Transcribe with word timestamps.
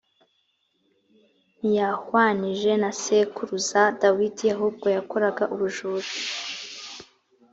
ntiyahwanije 1.57 2.71
na 2.81 2.91
sekuruza 3.01 3.81
dawidi 4.01 4.43
ahubwo 4.55 4.87
yakoraga 4.95 5.43
ubujura. 5.53 6.09